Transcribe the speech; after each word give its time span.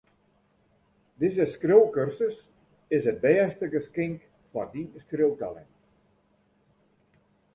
Dizze 1.23 1.45
skriuwkursus 1.51 2.37
is 2.97 3.03
it 3.11 3.21
bêste 3.25 3.67
geskink 3.73 4.19
foar 4.51 4.67
dyn 4.73 4.89
skriuwtalint. 5.03 5.73